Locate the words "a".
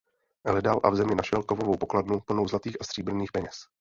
0.83-0.89, 2.79-2.83